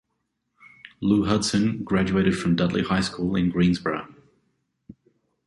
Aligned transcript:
Lou 0.99 1.25
Hudson 1.25 1.83
graduated 1.83 2.35
from 2.35 2.55
Dudley 2.55 2.81
High 2.81 3.01
School 3.01 3.35
in 3.35 3.51
Greensboro. 3.51 4.07